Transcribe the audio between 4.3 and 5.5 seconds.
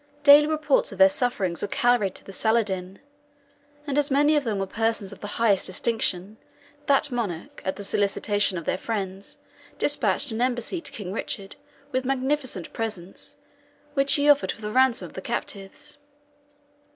of them were persons of the